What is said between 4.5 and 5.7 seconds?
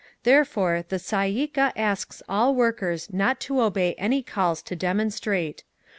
TO DEMONSTRATE.